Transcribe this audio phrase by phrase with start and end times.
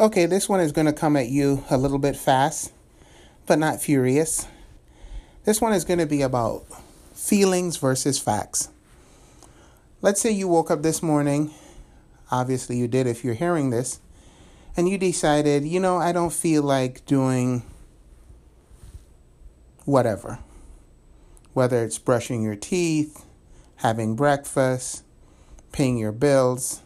[0.00, 2.72] Okay, this one is going to come at you a little bit fast,
[3.44, 4.46] but not furious.
[5.44, 6.64] This one is going to be about
[7.12, 8.70] feelings versus facts.
[10.00, 11.52] Let's say you woke up this morning,
[12.30, 14.00] obviously you did if you're hearing this,
[14.74, 17.62] and you decided, you know, I don't feel like doing
[19.84, 20.38] whatever.
[21.52, 23.26] Whether it's brushing your teeth,
[23.76, 25.04] having breakfast,
[25.72, 26.80] paying your bills,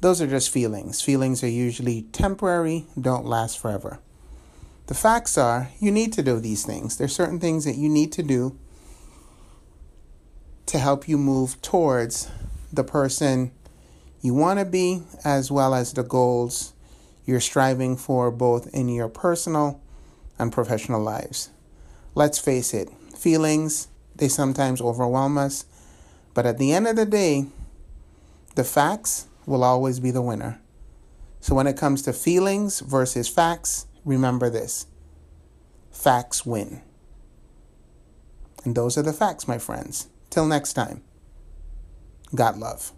[0.00, 1.00] those are just feelings.
[1.00, 4.00] Feelings are usually temporary, don't last forever.
[4.86, 6.96] The facts are you need to do these things.
[6.96, 8.56] There's certain things that you need to do
[10.66, 12.30] to help you move towards
[12.72, 13.50] the person
[14.20, 16.72] you want to be as well as the goals
[17.24, 19.80] you're striving for both in your personal
[20.38, 21.50] and professional lives.
[22.14, 25.64] Let's face it, feelings, they sometimes overwhelm us,
[26.34, 27.46] but at the end of the day,
[28.54, 30.60] the facts will always be the winner.
[31.40, 34.86] So when it comes to feelings versus facts, remember this
[35.90, 36.82] facts win.
[38.64, 40.08] And those are the facts, my friends.
[40.30, 41.02] Till next time,
[42.34, 42.92] God love.